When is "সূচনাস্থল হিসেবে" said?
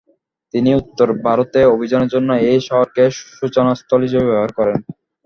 3.31-4.27